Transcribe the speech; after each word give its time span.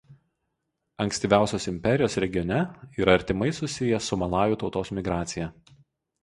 Ankstyviausios 1.03 1.67
imperijos 1.71 2.17
regione 2.25 2.57
yra 3.03 3.15
artimai 3.19 3.51
susiję 3.59 4.01
su 4.07 4.21
malajų 4.23 4.59
tautos 4.65 4.93
migracija. 5.01 5.53